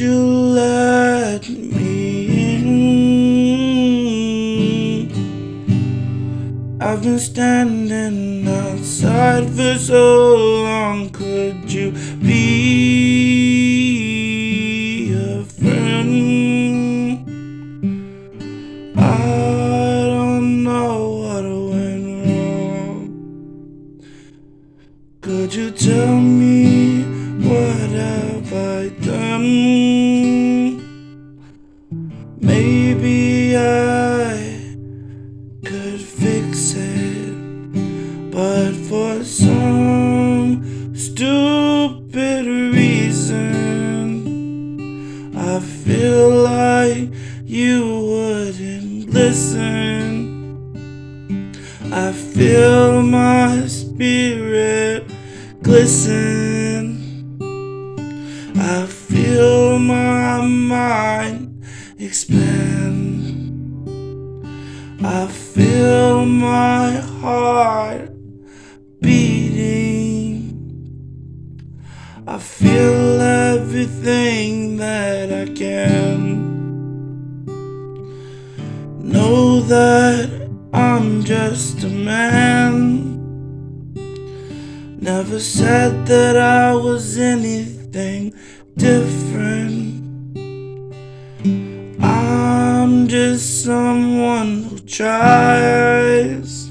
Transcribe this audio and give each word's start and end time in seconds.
You 0.00 0.16
let 0.56 1.46
me 1.46 2.56
in? 2.56 2.70
I've 6.80 7.02
been 7.02 7.18
standing 7.18 8.48
outside 8.48 9.50
for 9.50 9.76
so 9.78 10.36
long. 10.64 11.10
Could 11.10 11.70
you 11.70 11.92
be 12.22 12.30
a 15.12 15.44
friend? 15.44 17.28
I 18.96 20.06
don't 20.14 20.62
know 20.64 21.10
what 21.20 21.44
went 21.74 22.26
wrong. 22.26 23.04
Could 25.20 25.52
you 25.54 25.70
tell 25.70 26.16
me 26.16 27.02
what 27.46 27.90
have 27.90 28.50
I 28.54 28.88
done? 29.04 29.89
I 45.36 45.60
feel 45.60 46.30
like 46.42 47.12
you 47.44 48.00
wouldn't 48.10 49.10
listen. 49.10 50.30
I 51.92 52.12
feel 52.12 53.02
my 53.02 53.66
spirit 53.66 55.04
glisten. 55.62 56.98
I 58.56 58.86
feel 58.86 59.78
my 59.78 60.40
mind 60.46 61.64
expand. 61.98 63.10
I 65.04 65.26
feel 65.26 66.26
my 66.26 66.92
heart 67.20 68.10
beating. 69.00 70.50
I 72.26 72.38
feel 72.38 72.99
everything 73.90 74.76
that 74.76 75.32
I 75.32 75.52
can. 75.52 76.48
Know 79.02 79.60
that 79.60 80.48
I'm 80.72 81.24
just 81.24 81.82
a 81.84 81.88
man. 81.88 83.08
Never 85.00 85.40
said 85.40 86.06
that 86.06 86.36
I 86.36 86.74
was 86.74 87.18
anything 87.18 88.32
different. 88.76 90.04
I'm 92.02 93.08
just 93.08 93.64
someone 93.64 94.62
who 94.64 94.78
tries 94.80 96.70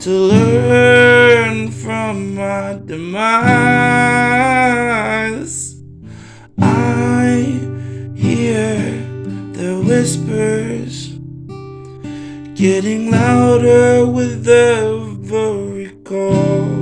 to 0.00 0.10
learn 0.10 1.70
from 1.70 2.34
my 2.36 2.80
demise. 2.84 4.13
Whispers 10.04 11.08
getting 12.54 13.10
louder 13.10 14.06
with 14.06 14.46
every 14.46 15.88
call. 16.04 16.76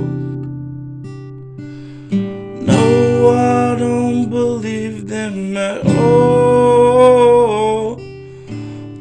No, 2.69 3.29
I 3.29 3.79
don't 3.79 4.29
believe 4.29 5.07
them 5.07 5.55
at 5.55 5.87
all. 5.87 7.95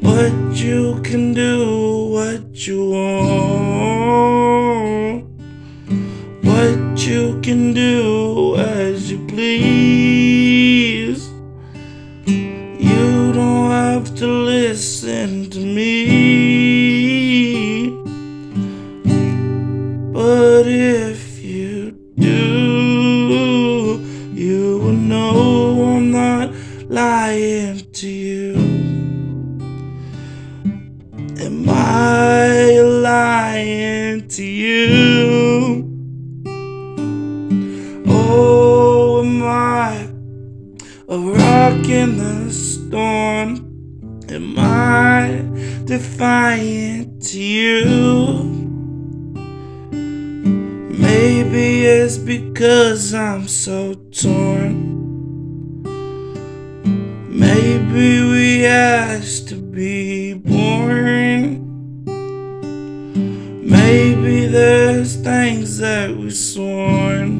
But 0.00 0.54
you 0.54 1.00
can 1.02 1.34
do 1.34 2.06
what 2.12 2.64
you 2.64 2.90
want. 2.90 3.51
Listen 14.72 15.50
to 15.50 15.58
me. 15.58 15.90
But 20.10 20.66
if 20.66 21.44
you 21.44 21.90
do, 22.16 24.00
you 24.32 24.78
will 24.78 24.92
know 24.94 25.96
I'm 25.96 26.10
not 26.10 26.54
lying 26.88 27.84
to 28.00 28.08
you. 28.08 28.54
Am 31.38 31.68
I 31.68 32.80
lying 32.80 34.26
to 34.28 34.42
you? 34.42 35.84
Oh, 38.06 39.20
am 39.22 39.42
I 39.42 40.08
a 41.08 41.18
rock 41.18 41.86
in 41.88 42.16
the 42.16 42.50
storm? 42.50 43.71
I 44.92 45.40
defiant 45.86 47.22
to 47.22 47.40
you? 47.40 48.42
Maybe 50.90 51.86
it's 51.86 52.18
because 52.18 53.14
I'm 53.14 53.48
so 53.48 53.94
torn. 53.94 54.92
Maybe 57.30 58.22
we 58.32 58.66
asked 58.66 59.48
to 59.48 59.54
be 59.56 60.34
born. 60.34 61.64
Maybe 63.64 64.46
there's 64.46 65.16
things 65.16 65.78
that 65.78 66.14
we 66.14 66.30
sworn. 66.30 67.30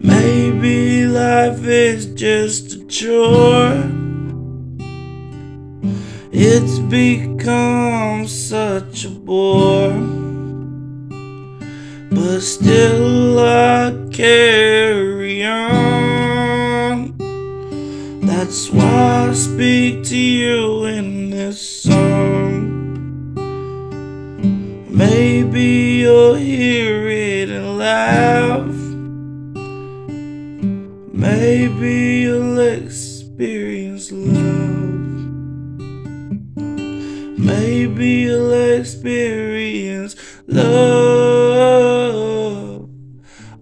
Maybe 0.00 1.06
life 1.06 1.64
is 1.64 2.06
just 2.14 2.72
a 2.72 2.84
chore. 2.86 3.97
It's 6.40 6.78
become 6.78 8.28
such 8.28 9.04
a 9.04 9.10
bore. 9.10 9.90
But 12.12 12.40
still 12.42 13.40
I 13.40 13.92
carry 14.12 15.44
on. 15.44 17.16
That's 18.20 18.70
why 18.70 19.30
I 19.30 19.32
speak 19.34 20.04
to 20.04 20.16
you 20.16 20.84
in 20.84 21.30
this 21.30 21.82
song. 21.82 23.34
Maybe 24.88 26.02
you'll 26.02 26.36
hear 26.36 27.08
it 27.08 27.50
and 27.50 27.78
laugh. 27.78 28.67
Maybe 37.48 38.08
you'll 38.24 38.52
experience 38.52 40.14
love. 40.46 41.88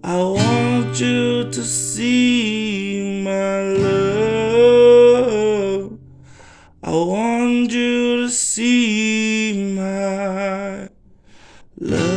I 0.03 0.17
want 0.17 0.99
you 0.99 1.49
to 1.49 1.63
see 1.63 3.21
my 3.23 3.61
love. 3.85 5.17
I 6.83 6.91
want 6.91 7.71
you 7.71 8.27
to 8.27 8.29
see 8.29 9.73
my 9.73 10.89
love. 11.79 12.16